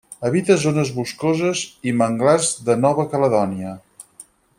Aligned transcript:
Habita 0.27 0.55
zones 0.61 0.91
boscoses 0.95 1.61
i 1.91 1.93
manglars 1.99 2.49
de 2.71 2.77
Nova 2.87 3.07
Caledònia. 3.13 3.75